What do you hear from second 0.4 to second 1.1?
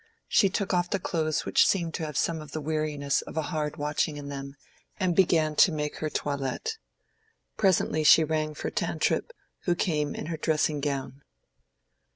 took off the